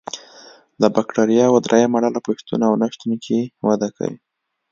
د 0.81 0.83
بکټریاوو 0.95 1.63
دریمه 1.65 1.97
ډله 2.03 2.19
په 2.25 2.31
شتون 2.39 2.61
او 2.67 2.73
نشتون 2.81 3.11
کې 3.25 3.39
وده 3.67 3.89
کوي. 3.97 4.17